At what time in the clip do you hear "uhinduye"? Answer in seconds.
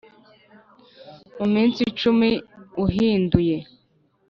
2.83-3.57